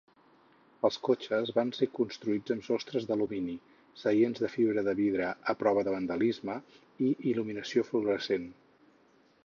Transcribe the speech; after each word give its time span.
Els 0.87 0.95
cotxes 1.07 1.51
van 1.57 1.73
ser 1.79 1.87
construïts 1.97 2.55
amb 2.55 2.65
sostres 2.69 3.05
d'alumini, 3.11 3.55
seients 4.05 4.43
de 4.45 4.51
fibra 4.55 4.85
de 4.89 4.97
vidre 5.03 5.29
a 5.55 5.59
prova 5.63 5.85
de 5.89 5.95
vandalisme 5.97 6.59
i 7.09 7.13
il·luminació 7.33 7.85
fluorescent. 7.93 8.51